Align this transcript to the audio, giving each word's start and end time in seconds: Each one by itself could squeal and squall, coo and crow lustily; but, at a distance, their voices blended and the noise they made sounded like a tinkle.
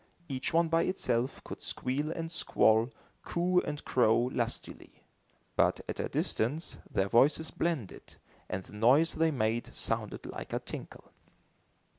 Each 0.27 0.51
one 0.51 0.67
by 0.67 0.81
itself 0.85 1.43
could 1.43 1.61
squeal 1.61 2.09
and 2.11 2.31
squall, 2.31 2.89
coo 3.21 3.59
and 3.59 3.85
crow 3.85 4.31
lustily; 4.33 5.03
but, 5.55 5.81
at 5.87 5.99
a 5.99 6.09
distance, 6.09 6.79
their 6.89 7.07
voices 7.07 7.51
blended 7.51 8.15
and 8.49 8.63
the 8.63 8.73
noise 8.73 9.13
they 9.13 9.29
made 9.29 9.71
sounded 9.75 10.25
like 10.25 10.53
a 10.53 10.59
tinkle. 10.59 11.11